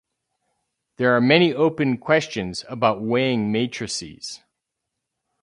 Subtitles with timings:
[0.97, 4.41] There are many open questions about weighing matrices.